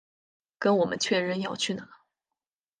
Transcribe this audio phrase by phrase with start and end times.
[0.57, 1.87] 跟我们确认要去哪